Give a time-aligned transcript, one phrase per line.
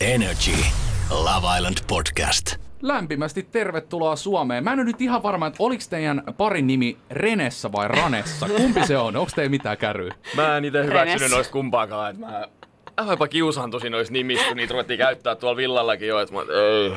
[0.00, 0.56] Energy.
[1.10, 2.56] Love Island Podcast.
[2.82, 4.64] Lämpimästi tervetuloa Suomeen.
[4.64, 8.48] Mä en ole nyt ihan varma, että oliko teidän parin nimi Renessa vai Ranessa.
[8.56, 9.16] Kumpi se on?
[9.16, 10.14] Onko teillä mitään käryä?
[10.36, 12.10] Mä en itse hyväksynyt noista kumpaakaan.
[12.10, 12.44] Että mä
[12.96, 16.20] vähän jopa kiusaantusin noista nimistä, kun niitä ruvettiin käyttää tuolla villallakin jo.
[16.20, 16.92] Että mä, ei,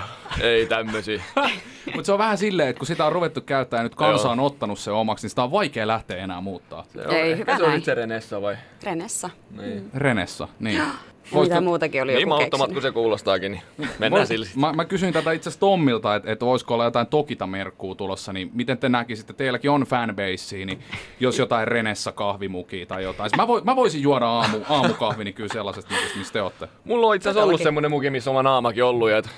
[0.49, 1.23] ei tämmösiä.
[1.95, 4.31] Mutta se on vähän silleen, että kun sitä on ruvettu käyttää ja nyt kansa Joo.
[4.31, 6.85] on ottanut se omaksi, niin sitä on vaikea lähteä enää muuttaa.
[6.93, 7.77] Se on, Ei, ehkä hyvä se on näin.
[7.77, 8.57] nyt se Renessa vai?
[8.83, 9.29] Renessa.
[9.57, 9.89] Niin.
[9.93, 10.81] Renessa, niin.
[11.31, 12.71] Ja mitä muutakin oli Niin joku keksinyt.
[12.71, 13.61] kuin se kuulostaakin, niin
[13.99, 14.45] mennään Vois- sillä.
[14.55, 18.51] Mä, mä kysyin tätä itse asiassa Tommilta, että, että voisiko olla jotain Tokita-merkkuu tulossa, niin
[18.53, 20.79] miten te näkisitte, teilläkin on fanbase, niin
[21.19, 23.29] jos jotain Renessa kahvimukia tai jotain.
[23.29, 26.67] Siis Mä, voi, mä voisin juoda aamu, aamukahvini kyllä sellaisesta mukista, mistä te olette.
[26.83, 29.09] Mulla on itse asiassa ollut semmonen muki, missä oma naamakin ollut.
[29.09, 29.29] Ja et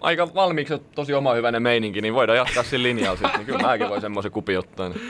[0.00, 3.36] aika valmiiksi tosi oma hyvänen meininki, niin voidaan jatkaa sillä linjalla sitten.
[3.36, 4.88] Niin kyllä mäkin voin semmoisen kupi ottaa.
[4.88, 5.00] Niin.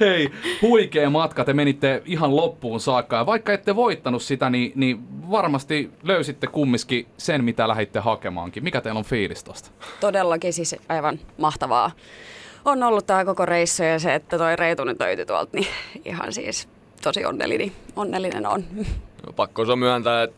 [0.00, 0.30] Hei,
[0.62, 3.16] huikea matka, te menitte ihan loppuun saakka.
[3.16, 4.98] Ja vaikka ette voittanut sitä, niin, niin
[5.30, 8.64] varmasti löysitte kumminkin sen, mitä lähditte hakemaankin.
[8.64, 9.70] Mikä teillä on fiilis tosta?
[10.00, 11.90] Todellakin siis aivan mahtavaa.
[12.64, 15.66] On ollut tämä koko reissu ja se, että toi Reitu nyt löytyi tuolta, niin
[16.04, 16.68] ihan siis
[17.02, 18.64] tosi onnellinen, onnellinen on.
[19.36, 20.36] Pakko se on myöntää, että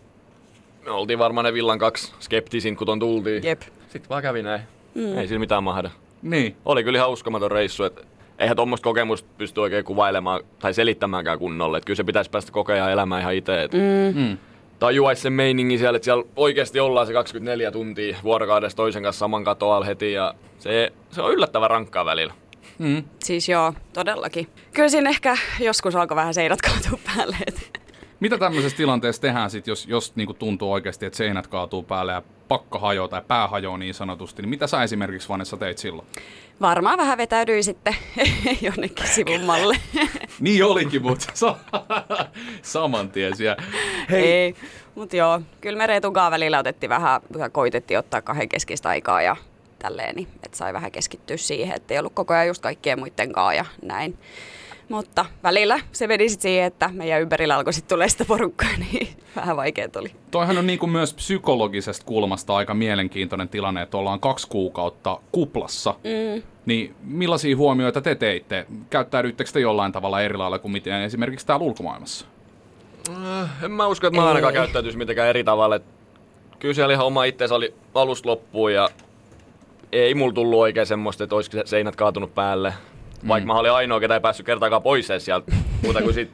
[0.85, 3.45] me oltiin varmaan ne villan kaksi skeptisin, kun ton tultiin.
[3.45, 3.63] Jep.
[3.89, 4.61] Sitten vaan kävi näin.
[4.95, 5.19] Mm.
[5.19, 5.91] Ei sillä mitään mahda.
[6.23, 6.57] Niin.
[6.65, 8.03] Oli kyllä ihan uskomaton reissu, että
[8.39, 11.77] eihän tuommoista kokemusta pysty oikein kuvailemaan tai selittämäänkään kunnolla.
[11.77, 13.69] Että kyllä se pitäisi päästä kokemaan elämään ihan itse.
[13.73, 14.21] Mm.
[14.21, 14.39] Mm.
[14.79, 19.45] Tajuaisi sen meiningin siellä, että siellä oikeasti ollaan se 24 tuntia vuorokaudessa toisen kanssa saman
[19.45, 20.13] katoalla heti.
[20.13, 22.33] Ja se, se on yllättävän rankkaa välillä.
[22.79, 23.05] Mm.
[23.25, 24.49] Siis joo, todellakin.
[24.73, 27.37] Kyllä siinä ehkä joskus alkoi vähän seinät kaatua päälle.
[27.47, 27.86] et-
[28.27, 32.23] Mitä tämmöisessä tilanteessa tehdään sit, jos, jos niinku tuntuu oikeasti, että seinät kaatuu päälle ja
[32.49, 36.09] pakka hajoaa tai pää hajoaa niin sanotusti, niin mitä sä esimerkiksi Vanessa teit silloin?
[36.61, 37.97] Varmaan vähän vetäydyin sitten
[38.67, 39.77] jonnekin sivummalle.
[40.41, 41.57] Niin olikin, mutta sa-
[42.63, 43.63] saman tien siellä.
[44.11, 44.33] Hei.
[44.33, 44.55] Ei,
[44.95, 47.21] mutta joo, kyllä me Reetun kanssa välillä otettiin vähän,
[47.53, 49.37] koitettiin ottaa kahden keskistä aikaa ja
[49.79, 53.33] tälleen, niin, että sai vähän keskittyä siihen, että ei ollut koko ajan just kaikkien muiden
[53.33, 54.19] kanssa ja näin.
[54.89, 59.09] Mutta välillä se meni sitten siihen, että meidän ympärillä alkoi sitten tulee sitä porukkaa, niin
[59.37, 60.13] vähän vaikea tuli.
[60.31, 65.95] Toihan on niin kuin myös psykologisesta kulmasta aika mielenkiintoinen tilanne, että ollaan kaksi kuukautta kuplassa.
[66.05, 66.43] Mm.
[66.67, 68.67] Niin millaisia huomioita te teitte?
[68.91, 72.27] Käyttäydyittekö te jollain tavalla eri lailla kuin miten esimerkiksi täällä ulkomaailmassa?
[73.11, 75.81] Äh, En mä usko, että mä ainakaan käyttäytyisi mitenkään eri tavalla.
[76.59, 78.89] Kyllä siellä ihan oma itseensä oli alusta loppuun ja
[79.93, 82.75] ei mulla tullut oikein semmoista, että olisiko se seinät kaatunut päälle.
[83.29, 86.31] Vaikka mä olin ainoa, ketä ei päässyt kertaakaan pois edes sieltä, muuta kuin sit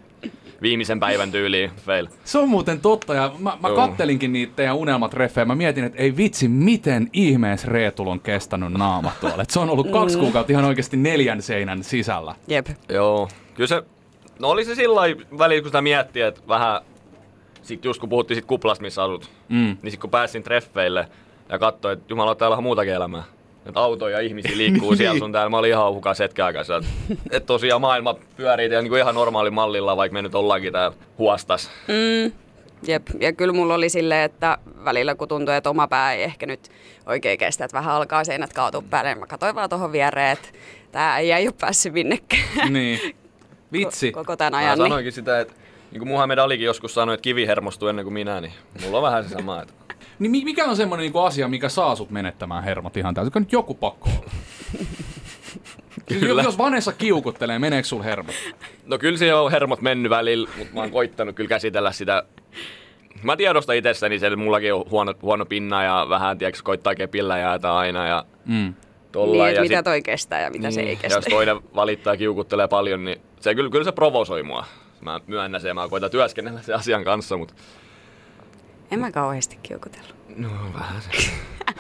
[0.63, 2.07] viimeisen päivän tyyliin fail.
[2.25, 6.17] Se on muuten totta, ja mä, mä kattelinkin niitä teidän unelmatreffejä, mä mietin, että ei
[6.17, 9.43] vitsi, miten ihmeessä Reetul on kestänyt naama tuolla.
[9.43, 12.35] Et se on ollut kaksi kuukautta ihan oikeasti neljän seinän sisällä.
[12.49, 12.67] Jep.
[12.89, 13.83] Joo, kyllä se,
[14.39, 16.81] no oli se sillä lailla välillä, kun sitä miettii, että vähän,
[17.63, 19.77] sit just kun puhuttiin sit kuplasta, missä asut, Mm.
[19.83, 21.09] niin sit kun pääsin treffeille
[21.49, 23.23] ja katsoin, että jumala, täällä on muutakin elämää.
[23.67, 25.51] Että autoja ja ihmisiä liikkuu siellä sun täällä.
[25.51, 26.63] Mä olin ihan hukas hetken aikaa.
[27.31, 31.71] Että tosiaan maailma pyörii niin kuin ihan normaali mallilla, vaikka me nyt ollaankin täällä huostas.
[31.89, 32.33] Mm,
[32.87, 33.03] jep.
[33.21, 36.61] Ja kyllä mulla oli silleen, että välillä kun tuntui, että oma pää ei ehkä nyt
[37.07, 40.49] oikein kestä, että vähän alkaa seinät kaatua päälle, niin mä katsoin vaan tuohon viereen, että
[40.93, 43.17] tää ei ei ole päässyt minnekään Niin.
[43.73, 44.13] Vitsi.
[44.13, 44.79] koko tämän Mä ajan.
[44.79, 44.85] Niin.
[44.89, 45.55] sanoinkin sitä, että
[45.91, 48.53] niin kuin Muhammed Alikin joskus sanoi, että kivi hermostuu ennen kuin minä, niin
[48.85, 49.63] mulla on vähän se sama.
[49.63, 49.75] Että
[50.23, 53.33] Niin mi- mikä on semmoinen niinku asia, mikä saa sut menettämään hermot ihan täysin?
[53.35, 54.09] nyt joku pakko?
[56.21, 56.43] Kyllä.
[56.43, 58.35] Jos Vanessa kiukuttelee, meneekö sul hermot?
[58.87, 62.23] No kyllä se on hermot mennyt välillä, mutta mä oon koittanut kyllä käsitellä sitä.
[63.23, 67.39] Mä tiedostan itsessäni sen, että mullakin on huono, huono pinna ja vähän, tiedätkö, koittaa kepillä
[67.39, 68.75] jäätä aina ja Mm.
[69.13, 69.45] tolla.
[69.45, 71.19] Niin, ja mitä sit- toi kestää ja mitä se ei ja kestä.
[71.19, 74.65] jos toinen valittaa ja kiukuttelee paljon, niin se kyllä, kyllä se provosoi mua.
[75.01, 77.55] Mä myönnän sen ja mä koitan työskennellä sen asian kanssa, mutta
[78.93, 80.15] En mä kauheasti kiukutellut.
[80.37, 81.31] no vähän se.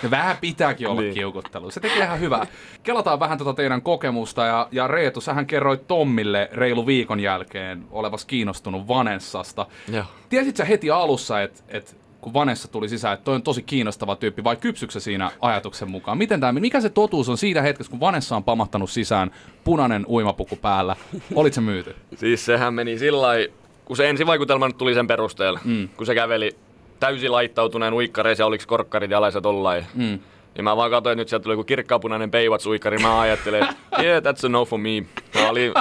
[0.03, 1.14] Ja vähän pitääkin olla niin.
[1.14, 1.70] Kiukuttelu.
[1.70, 2.47] Se tekee ihan hyvää.
[2.82, 4.44] Kelataan vähän tota teidän kokemusta.
[4.44, 9.67] Ja, ja Reetu, sähän kerroit Tommille reilu viikon jälkeen olevas kiinnostunut Vanessasta.
[9.93, 10.05] Joo.
[10.29, 14.17] Tiesit sä heti alussa, että et, kun Vanessa tuli sisään, että toi on tosi kiinnostava
[14.17, 16.19] tyyppi, vai kypsyksä siinä ajatuksen mukaan?
[16.19, 19.31] Miten tämä, mikä se totuus on siitä hetkessä, kun Vanessa on pamahtanut sisään,
[19.65, 20.97] punainen uimapuku päällä?
[21.35, 21.97] Olit se myyty?
[22.17, 23.55] Siis sehän meni sillä lailla,
[23.85, 25.88] kun se ensivaikutelma nyt tuli sen perusteella, mm.
[25.97, 26.56] kun se käveli
[27.03, 29.87] täysin laittautuneen uikkareissa ja oliko korkkarit jalaiset tollain.
[29.95, 30.19] Mm.
[30.57, 32.99] Ja mä vaan katsoin, että nyt sieltä tuli joku kirkkaapunainen peivat uikkari.
[32.99, 35.05] Mä ajattelin, että yeah, that's a no for me.
[35.35, 35.73] Mä olin,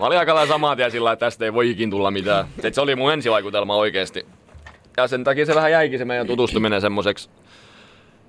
[0.00, 2.46] mä olin aika lailla samaa tien sillä, että tästä ei voi ikin tulla mitään.
[2.62, 4.26] Et se oli mun ensivaikutelma oikeesti.
[4.96, 7.30] Ja sen takia se vähän jäikin se meidän tutustuminen semmoiseksi,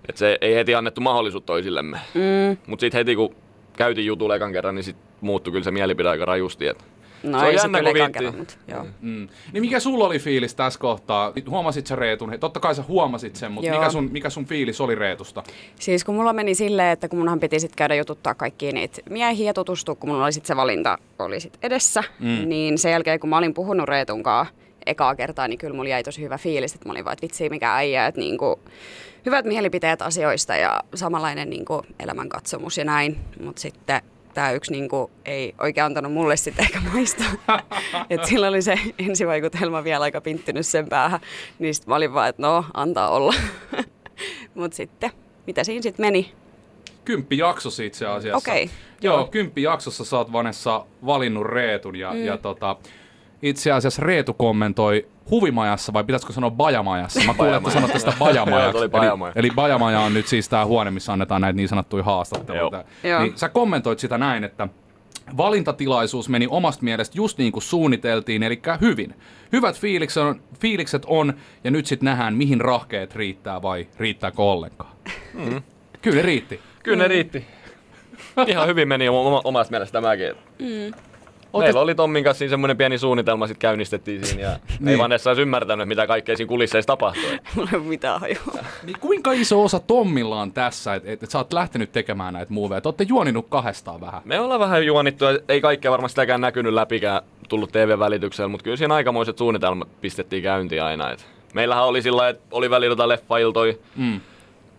[0.10, 2.00] että se ei heti annettu mahdollisuutta toisillemme.
[2.14, 2.58] Mm.
[2.68, 3.36] Mutta sitten heti kun
[3.78, 6.68] käytiin jutulla ekan kerran, niin sit muuttui kyllä se mielipide aika rajusti.
[6.68, 6.84] Että
[7.24, 8.14] No Se on ei se jännä, kyllä ekan viitti.
[8.20, 8.86] kerran, mutta joo.
[9.02, 9.28] Mm.
[9.54, 11.34] Niin mikä sulla oli fiilis tässä kohtaa?
[11.50, 12.34] Huomasit sä Reetun?
[12.40, 13.78] Totta kai sä huomasit sen, mutta Joo.
[13.80, 15.44] mikä sun, mikä sun fiilis oli Reetusta?
[15.80, 19.46] Siis kun mulla meni silleen, että kun munhan piti sitten käydä jututtaa kaikkia niitä miehiä
[19.46, 22.50] ja tutustua, kun mulla oli sitten se valinta oli sit edessä, mm.
[22.50, 24.46] niin sen jälkeen kun mä olin puhunut Reetunkaan
[24.86, 27.50] ekaa kertaa, niin kyllä mulla jäi tosi hyvä fiilis, että mä olin vaan, että vitsi
[27.50, 28.60] mikä äijä, että niinku,
[29.26, 34.02] hyvät mielipiteet asioista ja samanlainen niinku elämänkatsomus ja näin, mutta sitten
[34.36, 37.32] tämä yksi niinku, ei oikein antanut mulle sitten ehkä maistaa.
[38.10, 41.20] että sillä oli se ensivaikutelma vielä aika pinttynyt sen päähän,
[41.60, 43.34] niin sitten mä olin vaan, että no, antaa olla.
[44.56, 45.12] Mutta sitten,
[45.48, 46.32] mitä siinä sitten meni?
[47.06, 48.38] Kymppi jaksossa itse asiassa.
[48.38, 48.70] Okei,
[49.02, 49.28] Joo, joo.
[49.28, 52.26] kymppi jaksossa sä oot Vanessa valinnut Reetun ja, mm.
[52.26, 52.76] ja tota,
[53.46, 57.20] itse asiassa Reetu kommentoi huvimajassa, vai pitäisikö sanoa bajamajassa?
[57.26, 58.78] Mä kuulen, että sanotte sitä Joo, bajamajaksi.
[58.78, 59.34] oli bajamaja.
[59.36, 62.84] Eli, eli bajamaja on nyt siis tää huone, missä annetaan näitä niin sanottuja haastatteluita.
[63.04, 63.22] Joo.
[63.22, 64.68] Niin sä kommentoit sitä näin, että
[65.38, 69.16] valintatilaisuus meni omasta mielestä just niin kuin suunniteltiin, eli hyvin.
[69.52, 71.34] Hyvät fiilikset on, fiilikset on
[71.64, 74.92] ja nyt sitten nähdään, mihin rahkeet riittää vai riittääkö ollenkaan.
[75.34, 75.62] Mm.
[76.02, 76.60] Kyllä ne riitti.
[76.84, 77.46] Kyllä ne riitti.
[78.48, 80.34] Ihan hyvin meni oma, omasta mielestä tämäkin.
[80.60, 80.94] Mm.
[81.54, 84.60] Otet- Meillä oli Tommin kanssa siinä semmoinen pieni suunnitelma, sitten käynnistettiin siinä ja niin.
[84.72, 85.00] ei Niin.
[85.00, 87.24] Vanessa olisi ymmärtänyt, mitä kaikkea siinä kulisseissa tapahtui.
[87.56, 88.64] Mulla ei ole mitään hajua.
[88.84, 92.54] Niin kuinka iso osa Tommilla on tässä, että et, et sä oot lähtenyt tekemään näitä
[92.54, 92.82] muoveja?
[92.82, 94.22] Te ootte juoninut kahdestaan vähän.
[94.26, 98.78] Me ollaan vähän juonittu, ja ei kaikkea varmasti sitäkään näkynyt läpikään tullut TV-välityksellä, mutta kyllä
[98.78, 101.12] siinä aikamoiset suunnitelmat pistettiin käyntiin aina.
[101.12, 104.20] Et meillähän oli sillä että oli välillä jotain leffailtoi, Mm.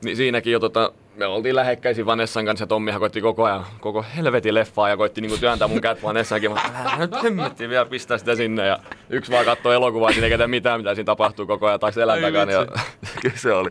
[0.04, 4.04] niin siinäkin jo tota, me oltiin lähekkäisin Vanessan kanssa ja Tommihan koitti koko ajan, koko
[4.16, 6.52] helvetin leffaa ja koitti niinku työntää mun kät Vanessaankin.
[6.52, 8.78] Mä älä nyt hemmetti vielä pistää sitä sinne ja
[9.10, 12.14] yksi vaan katsoi elokuvaa, siinä eikä tiedä mitään, mitä siinä tapahtuu koko ajan taas selän
[12.24, 12.52] Ai takana.
[12.52, 12.66] Ja,
[13.22, 13.70] kyllä se oli.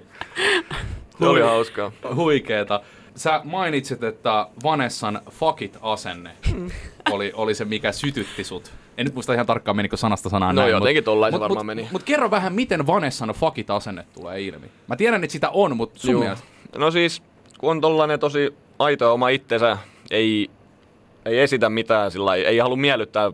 [1.20, 1.92] Se oli hauskaa.
[2.16, 2.82] Huikeeta.
[3.16, 6.30] Sä mainitsit, että Vanessan fakit-asenne
[7.12, 8.72] oli, oli se, mikä sytytti sut.
[8.98, 10.72] En nyt muista ihan tarkkaan menikö sanasta sanaan No näin.
[10.72, 11.88] jotenkin tollain se mut, varmaan mut, meni.
[11.92, 14.68] Mutta kerro vähän, miten Vanessan fakit-asenne tulee ilmi.
[14.88, 16.22] Mä tiedän, että sitä on, mutta sun Juu.
[16.22, 16.46] mielestä...
[16.78, 17.22] No siis,
[17.58, 19.78] kun on tollanen tosi aito oma itsensä,
[20.12, 20.50] ei,
[21.26, 23.32] ei esitä mitään sillä lailla, ei halua miellyttää,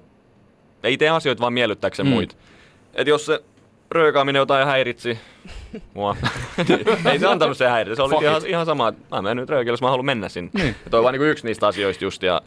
[0.83, 2.09] ei tee asioita vaan miellyttääkseen Mm.
[2.09, 2.13] mm.
[2.13, 2.35] muita.
[2.94, 3.44] Et jos se
[3.91, 5.19] röökaaminen jotain häiritsi
[5.94, 6.15] mua,
[7.12, 7.95] ei se antanut se häiritä.
[7.95, 8.50] Se oli Fuck ihan, it.
[8.50, 10.51] ihan sama, että mä menen nyt röökille, jos mä haluan mennä sinne.
[10.53, 10.75] Niin.
[10.83, 12.24] Ja toi on vaan niinku yksi niistä asioista just.
[12.24, 12.41] Ja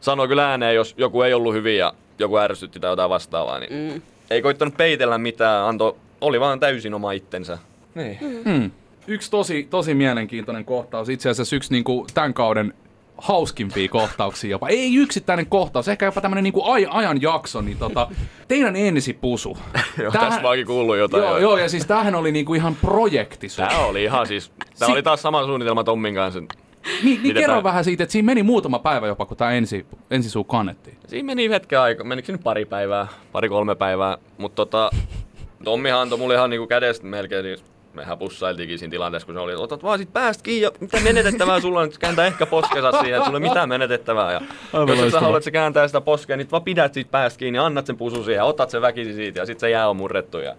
[0.00, 3.92] sanoi kyllä ääneen, jos joku ei ollut hyvin ja joku ärsytti tai jotain vastaavaa, niin
[3.94, 4.02] mm.
[4.30, 7.58] ei koittanut peitellä mitään, antoi, oli vaan täysin oma itsensä.
[7.94, 8.18] Niin.
[8.44, 8.70] Hmm.
[9.06, 12.74] Yksi tosi, tosi mielenkiintoinen kohtaus, itse asiassa yksi niinku tämän kauden
[13.18, 14.68] hauskimpia kohtauksia jopa.
[14.68, 18.08] Ei yksittäinen kohtaus, ehkä jopa tämmönen niinku aj- ajan jakso, niin tota,
[18.48, 19.58] teidän ensipusu.
[19.98, 21.22] Joo, Tämähän- tästä maakin kuullut jotain.
[21.22, 23.66] Joo, joo, ja siis tämähän oli niinku ihan projekti sun.
[23.68, 24.48] Tää oli ihan siis,
[24.78, 26.40] tää Si- oli taas sama suunnitelma Tommin kanssa.
[27.04, 29.86] Niin, niin kerro tää- vähän siitä, että siinä meni muutama päivä jopa, kun tämä ensi,
[30.10, 30.96] ensisuu kannettiin.
[31.06, 34.90] Siinä meni hetken aika, menikö nyt pari päivää, pari kolme päivää, mutta tota,
[35.64, 37.58] Tommihan antoi mulle ihan niinku kädestä melkein, niin
[37.96, 41.00] mehän pussailtiinkin siinä tilanteessa, kun se oli, että otat vaan sit päästä kiinni ja mitä
[41.00, 44.32] menetettävää sulla on, kääntää ehkä poskensa siihen, että sulla ei ole mitään menetettävää.
[44.32, 44.40] Ja
[44.72, 47.58] jos et sä haluat, että se kääntää sitä poskea, niin vaan pidät siitä päästä kiinni,
[47.58, 50.38] annat sen pusu siihen ja otat sen väkisin siitä ja sit se jää on murrettu
[50.38, 50.54] ja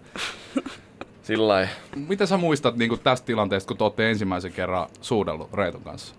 [1.22, 1.70] sillä lailla.
[2.08, 6.14] Mitä sä muistat niinku tästä tilanteesta, kun te olette ensimmäisen kerran suudellut Reeton kanssa?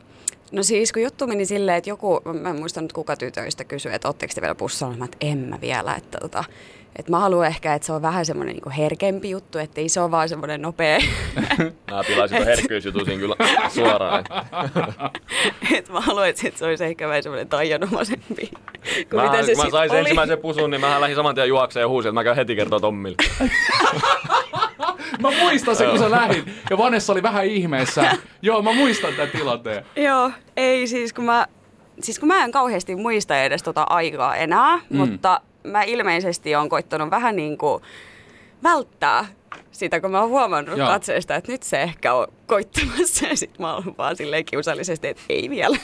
[0.51, 3.93] No siis kun juttu meni silleen, että joku, mä en muista nyt kuka tytöistä kysyi,
[3.93, 6.43] että ootteko te vielä pussalla, mä että en mä vielä, että tota,
[6.95, 10.01] että mä haluan ehkä, että se on vähän semmoinen niin herkempi juttu, että ei se
[10.01, 10.99] ole vaan semmoinen nopea,
[11.91, 13.35] Mä pilasin ton herkkyysjutun siinä kyllä
[13.69, 14.23] suoraan.
[15.77, 18.51] että mä haluan, että sit se olisi ehkä vähän semmoinen taianomaisempi
[19.13, 21.87] Mä, mitä se kun mä sain ensimmäisen pusun, niin mä lähdin saman tien juokseen ja
[21.87, 23.17] huusin, että mä käyn heti kertoa Tommille.
[25.21, 28.17] Mä muistan sen, kun sä lähit, ja Vanessa oli vähän ihmeessä.
[28.41, 29.85] Joo, mä muistan tämän tilanteen.
[29.95, 31.47] Joo, ei siis kun mä,
[32.01, 34.97] siis kun mä en kauheasti muista edes tota aikaa enää, mm.
[34.97, 35.41] mutta
[35.71, 37.83] mä ilmeisesti on koittanut vähän niin kuin
[38.63, 39.25] välttää
[39.71, 40.87] sitä, kun mä oon huomannut Joo.
[40.87, 45.23] Katseesta, että nyt se ehkä on koittamassa ja sit mä oon vaan silleen kiusallisesti, että
[45.29, 45.77] ei vielä.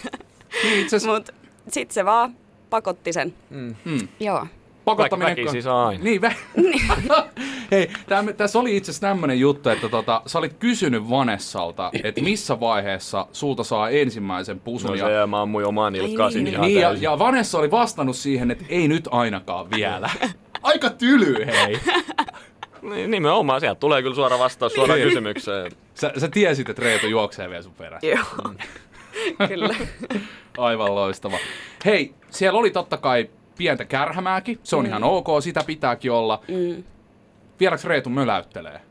[0.63, 1.29] Niin, Mut
[1.67, 2.35] sit se vaan
[2.69, 3.33] pakotti sen.
[3.49, 3.75] Mm.
[4.19, 4.47] Joo.
[4.85, 5.37] Pakottaminen...
[5.37, 6.03] Väki- saa aina.
[6.03, 6.35] Niin, vä-
[7.71, 12.21] Hei, täm, tässä oli itse asiassa tämmönen juttu, että tota, sä olit kysynyt Vanessalta, että
[12.21, 14.89] missä vaiheessa sulta saa ensimmäisen pusun.
[14.89, 17.71] No ja, se ja mä ammuin omaan nilkkaan siinä ihan niin, ja, ja Vanessa oli
[17.71, 20.09] vastannut siihen, että ei nyt ainakaan vielä.
[20.63, 21.79] Aika tyly, hei.
[22.81, 25.09] Niin, nimenomaan, sieltä tulee kyllä suora vastaus suoraan Niin.
[25.09, 25.71] kysymykseen.
[25.93, 28.07] Sä, sä tiesit, että Reetu juoksee vielä sun perässä.
[28.07, 28.53] Joo,
[29.47, 29.75] kyllä.
[30.57, 31.37] Aivan loistava.
[31.85, 34.59] Hei, siellä oli totta kai pientä kärhämääkin.
[34.63, 34.89] Se on mm.
[34.89, 36.41] ihan ok, sitä pitääkin olla.
[36.47, 36.83] Mm.
[37.59, 38.81] Vieläks Reetu möläyttelee?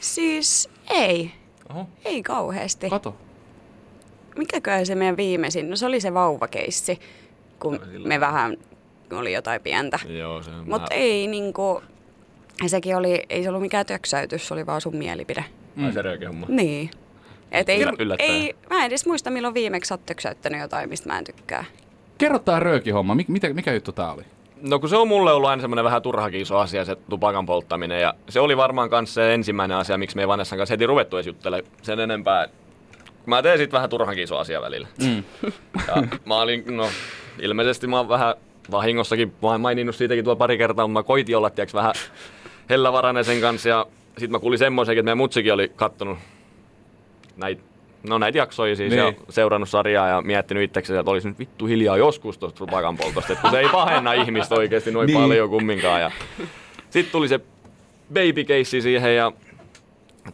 [0.00, 1.30] Siis ei,
[1.70, 2.90] Oho, ei kauheasti.
[2.90, 3.16] kato.
[4.36, 5.70] Mikäköhän se meidän viimeisin?
[5.70, 6.98] No se oli se vauvakeissi,
[7.60, 8.56] kun me vähän
[9.12, 9.98] oli jotain pientä.
[10.18, 11.82] Joo, se on Mutta vähän- ei niinku,
[12.66, 15.44] sekin oli, ei se ollut mikään töksäytys, se oli vaan sun mielipide.
[15.84, 16.46] Ai se homma.
[16.48, 16.90] Niin.
[17.52, 18.30] Et ei, Yllä- yllättäen.
[18.30, 21.64] ei, mä en edes muista, milloin viimeksi oot töksäyttänyt jotain, mistä mä en tykkää.
[22.18, 23.14] Kerro tää röökihomma.
[23.14, 24.22] Mik, mitä, mikä juttu tää oli?
[24.62, 28.00] No kun se on mulle ollut aina semmoinen vähän turhakin iso asia, se tupakan polttaminen.
[28.00, 31.16] Ja se oli varmaan kanssa se ensimmäinen asia, miksi me ei Vanessan kanssa heti ruvettu
[31.16, 32.48] edes juttelemaan sen enempää.
[33.26, 34.88] Mä teen sit vähän turhankin iso asia välillä.
[35.02, 35.22] Mm.
[35.88, 36.88] Ja mä olin, no
[37.40, 38.34] ilmeisesti mä oon vähän
[38.70, 41.94] vahingossakin mä oon maininnut siitäkin tuolla pari kertaa, mutta mä koitin olla tiiäks, vähän
[42.70, 43.68] hellävarainen sen kanssa.
[43.68, 43.86] Ja
[44.18, 46.18] sit mä kuulin semmoisenkin, että meidän mutsikin oli kattonut
[47.36, 47.62] näitä
[48.02, 49.04] No näitä jaksoja siis Niin.
[49.04, 53.32] ja seurannut sarjaa ja miettinyt itsekseen, että olisi nyt vittu hiljaa joskus tuosta tupakan poltosta,
[53.32, 55.18] että kun se ei pahenna ihmistä oikeasti noin Niin.
[55.18, 56.00] paljon kumminkaan.
[56.00, 56.10] Ja
[56.90, 57.40] sitten tuli se
[58.14, 59.32] baby case siihen ja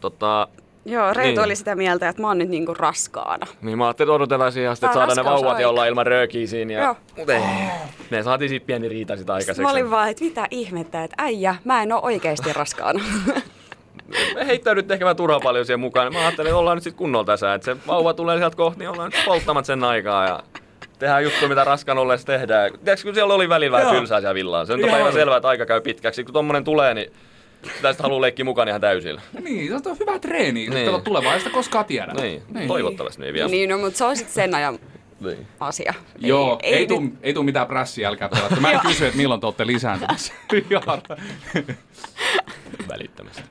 [0.01, 0.47] tota,
[0.87, 1.45] Joo, Reitu Niin.
[1.45, 3.47] oli sitä mieltä, että mä oon nyt niinku raskaana.
[3.61, 6.47] niin mä ajattelin, että odotellaan siihen asti, että saadaan ne vauvat ja ollaan ilman röökiä
[6.47, 6.73] siinä.
[6.73, 6.81] Ja...
[6.83, 6.95] Joo.
[7.17, 7.41] Mut ei.
[8.09, 9.61] Me saatiin siitä pieni riita sitä Sitten aikaiseksi.
[9.61, 12.99] mä olin vaan, että mitä ihmettä, että äijä, mä en oo oikeesti raskaana.
[14.35, 16.13] Me heittäydyt ehkä vähän turhaa paljon siihen mukaan.
[16.13, 17.53] Mä ajattelin, että ollaan nyt sitten kunnolla tässä.
[17.53, 20.27] Että se vauva tulee sieltä kohti, niin ollaan nyt polttamat sen aikaa.
[20.27, 20.43] Ja
[20.99, 22.71] tehdään juttu, mitä raskan ollessa tehdään.
[22.71, 24.65] Tiedätkö, kun siellä oli välillä vähän tylsää siellä villaa.
[24.65, 25.13] Se on päivän oli.
[25.13, 26.23] selvää, että aika käy pitkäksi.
[26.23, 27.11] Kun tommonen tulee, niin
[27.75, 29.21] sitä sitten haluaa leikkiä mukaan ihan täysillä.
[29.43, 30.51] Niin, se on hyvä treeni.
[30.51, 30.73] Niin.
[30.73, 31.01] Niin.
[31.01, 32.13] Tulevaisuudesta koskaan tiedä.
[32.13, 32.67] Niin, niin.
[32.67, 33.49] toivottavasti niin vielä.
[33.49, 34.79] niin, no, mutta se on sitten sen ajan
[35.19, 35.47] Niin.
[35.59, 35.93] asia.
[36.17, 38.55] Joo, ei, ei, nyt- tuu, ei tuu mitään prässiä, älkää pelätä.
[38.55, 40.33] Mä en kysy, että milloin te olette lisääntymässä.
[40.69, 41.17] Jaara.
[42.89, 43.43] Välittömästi.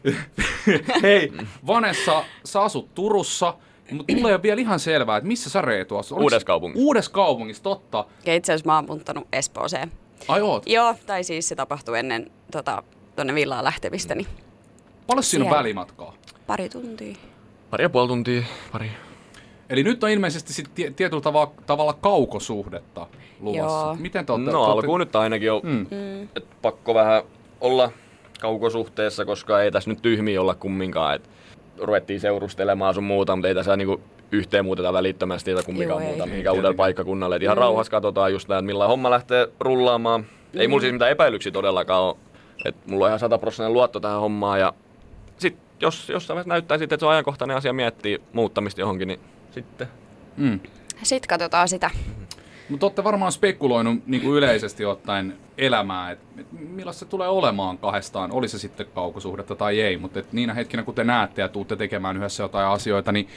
[1.02, 1.32] Hei,
[1.66, 3.54] Vanessa, sä asut Turussa,
[3.92, 6.18] mutta mulla ei ole vielä ihan selvää, että missä sä Reetu asut.
[6.20, 6.84] Uudessaupungissa.
[6.84, 8.04] Uudessaupungissa, totta.
[8.26, 9.92] Ja Itse asiassa mä oon muuttanut Espooseen.
[10.28, 10.62] Ai oot.
[10.66, 12.82] Joo, tai siis se tapahtui ennen tota,
[13.16, 14.26] tonne villaan lähtemistäni.
[15.06, 16.14] Paljon siinä on välimatkaa?
[16.46, 17.16] pari tuntia.
[17.70, 18.42] Pari ja puoli tuntia,
[18.72, 18.90] pari.
[19.70, 23.06] Eli nyt on ilmeisesti sit tie- tietyllä tavalla, tavalla kaukosuhdetta
[23.40, 23.86] luvassa.
[23.86, 23.96] Joo.
[24.00, 24.50] Miten te olette?
[24.50, 25.86] No te olette- alkuun nyt ainakin on, Mm.
[25.90, 26.22] Mm.
[26.36, 27.22] et pakko vähän
[27.60, 27.90] olla
[28.40, 31.14] kaukosuhteessa, koska ei tässä nyt tyhmiä olla kumminkaan.
[31.14, 31.30] Et
[31.78, 34.00] ruvettiin seurustelemaan sun muuta, mutta ei tässä niinku
[34.32, 36.74] yhteen muuteta välittömästi tai kumminkaan Joo, muuta uudelle tietenkään.
[36.76, 37.36] paikkakunnalle.
[37.36, 40.26] Et ihan rauhassa katsotaan just näin, että millä homma lähtee rullaamaan.
[40.54, 42.16] Ei mulla siis mitään epäilyksiä todellakaan ole.
[42.64, 44.72] Et mulla on ihan sataprosenttinen luotto tähän hommaan ja
[45.38, 49.20] sit jos jossain vaiheessa näyttää sitten, että se on ajankohtainen asia miettiä muuttamista johonkin, niin
[49.54, 49.88] sitten
[50.36, 50.60] Mm.
[51.02, 51.90] Sitten katsotaan sitä.
[52.68, 57.78] Mutta olette varmaan spekuloinut niin kuin yleisesti ottaen elämää, että et millaista se tulee olemaan
[57.78, 61.48] kahdestaan, oli se sitten kaukosuhdetta tai ei, mutta et niinä hetkinä kun te näette ja
[61.48, 63.28] tuutte tekemään yhdessä jotain asioita, niin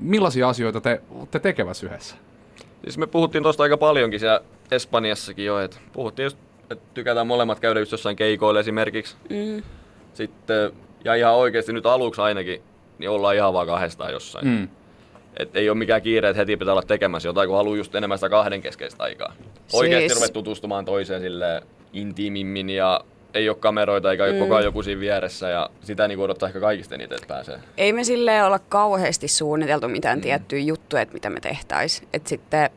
[0.00, 2.16] millaisia asioita te olette tekevässä yhdessä?
[2.82, 4.40] Siis me puhuttiin tosta aika paljonkin siellä
[4.70, 6.38] Espanjassakin jo, että puhuttiin just,
[6.70, 9.16] että tykätään molemmat käydä just jossain keikoilla esimerkiksi.
[9.30, 9.62] Mm.
[10.14, 10.72] Sitten,
[11.04, 12.62] ja ihan oikeasti nyt aluksi ainakin,
[12.98, 14.46] niin ollaan ihan vaan kahdestaan jossain.
[14.48, 14.68] Mm.
[15.38, 18.18] Et ei ole mikään kiire, että heti pitää olla tekemässä jotain, kun haluaa just enemmän
[18.18, 19.32] sitä kahden keskeistä aikaa.
[19.72, 21.62] Oikeasti Siis- ruvet tutustumaan toiseen sille
[21.92, 23.00] intiimimmin ja
[23.34, 24.38] ei ole kameroita eikä mm.
[24.38, 27.58] koko ajan joku siinä vieressä ja sitä niin odottaa ehkä kaikista eniten, että pääsee.
[27.76, 30.22] Ei me silleen olla kauheasti suunniteltu mitään mm.
[30.22, 32.08] tiettyjä juttuja, että mitä me tehtäisiin.
[32.12, 32.70] Että sitten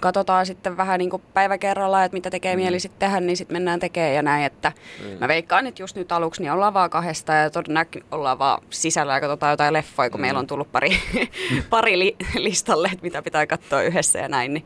[0.00, 3.54] katsotaan sitten vähän niin kuin päivä kerrallaan, että mitä tekee mieli sitten tehdä, niin sitten
[3.54, 4.44] mennään tekemään ja näin.
[4.44, 4.72] Että
[5.04, 5.18] mm.
[5.20, 9.14] Mä veikkaan, että just nyt aluksi niin ollaan vaan kahdesta ja todennäköisesti ollaan vaan sisällä
[9.14, 10.22] ja katsotaan jotain leffoja, kun mm.
[10.22, 10.90] meillä on tullut pari,
[11.70, 14.54] pari li- listalle, että mitä pitää katsoa yhdessä ja näin.
[14.54, 14.64] Niin.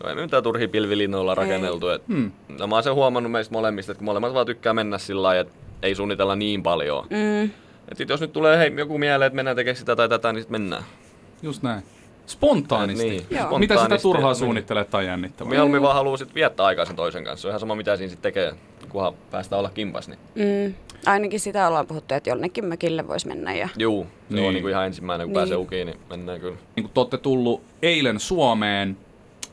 [0.00, 1.88] Joo, ei me mitään turhia pilvilinnoja olla rakenneltu.
[1.88, 2.32] Et, Hmm.
[2.58, 5.40] no, mä oon sen huomannut meistä molemmista, että kun molemmat vaan tykkää mennä sillä lailla,
[5.40, 7.06] että ei suunnitella niin paljon.
[7.10, 7.50] Mm.
[7.90, 10.42] Et sit jos nyt tulee hei, joku mieleen, että mennään tekemään sitä tai tätä, niin
[10.42, 10.84] sit mennään.
[11.42, 11.82] Just näin.
[12.28, 13.08] Spontaanisti.
[13.08, 13.58] Niin, Joo.
[13.58, 14.38] Mitä sitä spontaanisti, turhaa niin.
[14.38, 15.50] suunnittelet tai jännittävää?
[15.50, 17.42] Mieluummin vaan haluaa sit viettää aikaa sen toisen kanssa.
[17.42, 18.52] Se on ihan sama mitä siinä sit tekee,
[18.88, 20.08] kunhan päästään olla kimpas.
[20.08, 20.18] Niin.
[20.34, 20.74] Mm.
[21.06, 23.54] Ainakin sitä ollaan puhuttu, että jonnekin mökille voisi mennä.
[23.54, 23.68] Ja...
[23.78, 24.46] Juu, se Niin.
[24.46, 25.40] on niinku ihan ensimmäinen, kun Niin.
[25.40, 26.56] pääsee ukiin, niin mennään kyllä.
[26.76, 28.96] niin kun te olette tullut eilen Suomeen,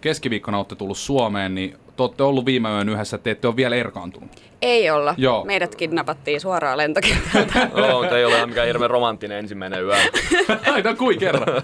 [0.02, 3.76] keskiviikkona olette tullut Suomeen, niin te olette ollut viime yön yhdessä, te ette ole vielä
[3.76, 4.30] erkaantunut.
[4.62, 5.16] Ei olla.
[5.18, 5.46] Joo.
[5.46, 7.70] Meidät kidnappattiin suoraan lentokentältä.
[7.78, 9.96] Joo, mutta ei ole mikään hirveän romanttinen ensimmäinen yö.
[10.74, 11.64] Aina kuin kerran.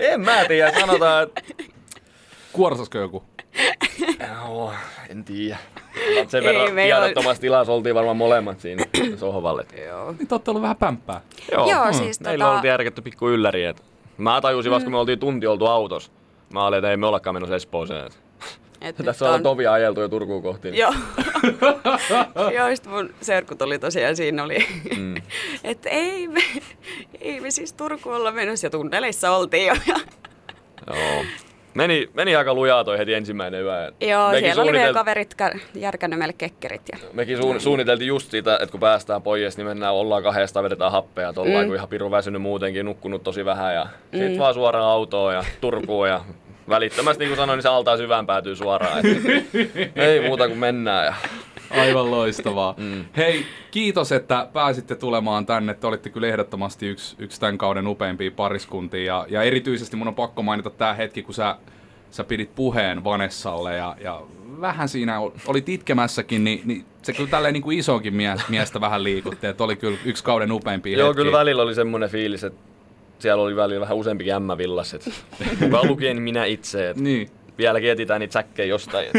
[0.00, 1.42] en mä tiedä, sanotaan, että...
[2.52, 3.24] Kuorsasko joku?
[4.44, 4.72] Joo,
[5.08, 5.58] en tiedä.
[6.28, 8.84] Sen Ei, verran oli- tiedottomassa tilassa oltiin varmaan molemmat siinä
[9.16, 9.66] sohvalle.
[9.86, 10.12] Joo.
[10.12, 11.20] Niin te olette ollut vähän pämppää.
[11.52, 13.64] Joo, siis Meillä tota- oltiin järketty pikku ylläri.
[13.64, 13.82] Et
[14.18, 16.12] mä tajusin vasta, kun me oltiin tunti oltu autossa.
[16.52, 18.06] Mä olin, että ei me olekaan menossa Espooseen.
[18.06, 18.18] et
[18.80, 20.68] Et Tässä on Tovi ajeltu jo Turkuun kohti.
[20.78, 20.94] Joo.
[22.56, 25.14] Joo, sit mun serkku tuli tosiaan, siinä oli, mm.
[25.64, 26.40] että ei me,
[27.20, 29.74] ei me siis Turkuun olla menossa ja tunneleissa oltiin jo.
[30.86, 31.24] Joo.
[31.74, 33.92] Meni, meni aika lujaa toi heti ensimmäinen yö.
[34.00, 36.82] Joo, Mekin siellä oli vielä suunnitel- kaverit kä- järkännyt meille kekkerit.
[36.92, 36.98] Ja...
[37.12, 41.28] Mekin suun, suunniteltiin just siitä, että kun päästään pois, niin mennään, ollaan kahdesta, vedetään happea,
[41.28, 41.74] että ollaan mm.
[41.74, 44.18] ihan pirun väsynyt muutenkin, nukkunut tosi vähän ja mm.
[44.18, 46.20] sit vaan suoraan autoon ja Turkuun ja
[46.70, 48.98] välittömästi, niin kuin sanoin, niin se altaan syvään päätyy suoraan.
[48.98, 51.06] Että ei muuta kuin mennään.
[51.06, 51.14] Ja...
[51.70, 52.74] Aivan loistavaa.
[52.76, 53.04] Mm.
[53.16, 55.74] Hei, kiitos, että pääsitte tulemaan tänne.
[55.74, 59.04] Te olitte kyllä ehdottomasti yksi, yksi tämän kauden upeimpia pariskuntia.
[59.04, 61.56] Ja, ja erityisesti mun on pakko mainita tämä hetki, kun sä,
[62.10, 64.20] sä pidit puheen Vanessalle ja, ja
[64.60, 68.80] vähän siinä ol- olit itkemässäkin, niin, niin se kyllä tälleen niin kuin isokin mie- miestä
[68.80, 69.46] vähän liikutti.
[69.46, 71.24] Että oli kyllä yksi kauden upeimpia Joo, hetkiä.
[71.24, 72.69] kyllä välillä oli semmoinen fiilis, että
[73.22, 75.10] siellä oli välillä vähän useampikin ämmävillas, että
[75.60, 77.30] mukaan lukien minä itse, että Niin.
[77.58, 79.06] vieläkin etsitään niitä säkkejä jostain.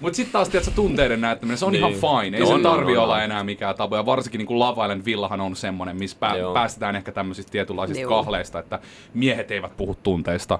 [0.00, 1.78] Mutta sitten taas tiedätkö, tunteiden näyttäminen, se on Niin.
[1.88, 1.92] ihan
[2.22, 2.36] fine.
[2.36, 3.22] Ei On, sen tarvi on, olla on.
[3.22, 3.94] enää mikään tabu.
[3.96, 4.48] Ja varsinkin niin
[4.82, 6.54] Island Villahan on semmoinen, missä pää- Joo.
[6.54, 8.08] päästetään ehkä tämmöisistä tietynlaisista Joo.
[8.10, 8.78] kahleista, että
[9.14, 10.58] miehet eivät puhu tunteista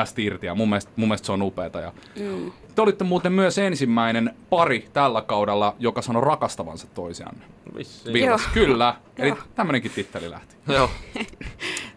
[0.00, 0.46] tästä irti.
[0.46, 1.80] Ja mun mielestä, mun mielestä se on upeeta.
[1.80, 2.52] Ja Mm.
[2.74, 6.86] te olitte muuten myös ensimmäinen pari tällä kaudella, joka sanoi rakastavansa
[8.26, 8.38] Joo.
[8.54, 8.94] kyllä.
[9.18, 10.56] Eli tämmöinenkin titteli lähti.
[10.68, 10.90] Joo.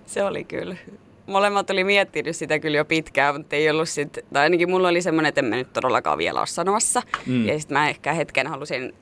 [0.06, 0.76] Se oli kyllä.
[1.26, 5.02] Molemmat oli miettinyt sitä kyllä jo pitkään, mutta ei ollut sit, tai ainakin mulla oli
[5.02, 7.02] semmoinen, että en mä nyt todellakaan vielä ole sanomassa.
[7.26, 7.48] Mm.
[7.48, 8.94] Ja sitten mä ehkä hetken halusin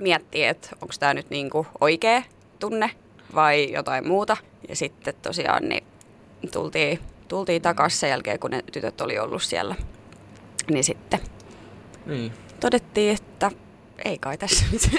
[0.00, 2.22] miettiä, että onko tämä nyt niinku oikea
[2.58, 2.90] tunne
[3.34, 4.36] vai jotain muuta.
[4.68, 5.84] Ja sitten tosiaan niin
[6.52, 9.74] tultiin, tultiin takaisin sen jälkeen, kun ne tytöt oli ollut siellä.
[10.70, 11.20] Niin sitten
[12.06, 12.32] Niin.
[12.60, 13.50] todettiin, että
[14.04, 14.90] ei kai tässä nyt.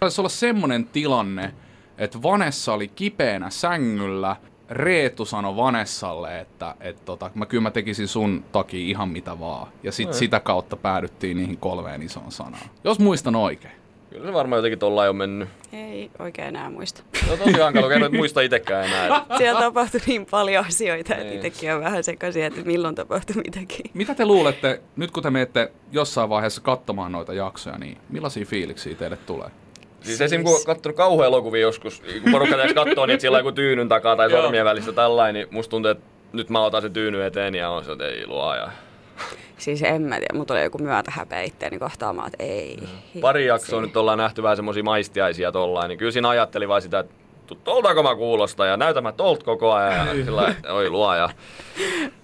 [0.00, 1.54] Taisi olla semmoinen tilanne,
[1.98, 4.36] että Vanessa oli kipeänä sängyllä.
[4.70, 9.68] Reetu sanoi Vanessalle, että et tota, mä kyllä mä tekisin sun takia ihan mitä vaan.
[9.82, 12.68] Ja sit sitä kautta päädyttiin niihin kolmeen isoon sanaan.
[12.84, 13.74] Jos muistan oikein.
[14.16, 15.48] Kyllä se varmaan jotenkin tollain on mennyt.
[15.72, 17.02] ei oikein enää muista.
[17.26, 19.24] Se on tosi hankala, kerran et muista itsekään enää.
[19.38, 21.36] Siellä tapahtui niin paljon asioita, että Niin.
[21.46, 23.90] itsekin on vähän sekaisin, että milloin tapahtui mitäkin.
[23.94, 28.94] Mitä te luulette, nyt kun te menette jossain vaiheessa katsomaan noita jaksoja, niin millaisia fiiliksiä
[28.94, 29.48] teille tulee?
[30.00, 30.44] Siis esim.
[30.44, 34.16] kun on kattonut kauhean elokuvia joskus, kun porukka tässä katsoo niitä sillä joku tyynyn takaa
[34.16, 37.70] tai sormien välissä tällainen, niin musta tuntuu, että nyt mä otan sen tyyny eteen ja
[37.70, 38.68] on se, että ei luoja.
[39.58, 42.78] Siis en mä tiedä, mulla tulee joku myötähäpeä itteeni kohtaamaan, että ei.
[43.20, 46.98] Pari jaksoa nyt ollaan nähty vähän semmosia maistiaisia tollain, niin kyllä siinä ajatteli vaan sitä,
[46.98, 47.14] että
[47.64, 51.28] toltako mä kuulostan ja näytän mä tolt koko ajan ja sillä lailla, oi luoja.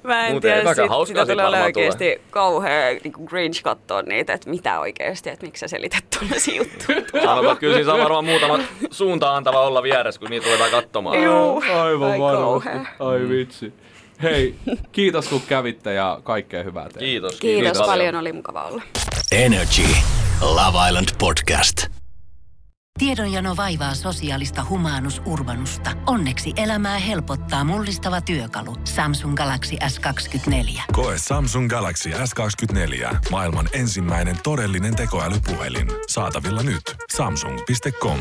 [0.03, 3.59] Mä en Muuten tiedä, sit, hauskaa sitä sit tulee olemaan varmaan oikeesti kauhea niin cringe
[3.63, 7.01] katsoa niitä, että mitä oikeesti, että miksi sä selität tuollaisia juttuja.
[7.25, 8.59] Sanotaan, että kyllä siinä saa varmaan muutama
[8.91, 11.23] suuntaan antava olla vieressä, kun niitä ruvetaan katsomaan.
[11.23, 12.69] Juu, Aivan ai varmasti.
[12.99, 13.73] Ai vitsi.
[14.23, 14.55] Hei,
[14.93, 17.01] kiitos kun kävitte ja kaikkea hyvää teille.
[17.09, 17.41] Kiitos.
[17.41, 18.83] Kiitos, paljon, oli mukava olla.
[19.33, 19.83] Energy
[20.41, 21.87] Love Island Podcast.
[22.99, 25.91] Tiedonjano vaivaa sosiaalista humanus urbanusta.
[26.07, 28.77] Onneksi elämää helpottaa mullistava työkalu.
[28.85, 30.83] Samsung Galaxy S24.
[30.93, 33.17] Koe Samsung Galaxy S24.
[33.31, 35.89] Maailman ensimmäinen todellinen tekoälypuhelin.
[36.09, 36.83] Saatavilla nyt.
[37.17, 38.19] Samsung.com.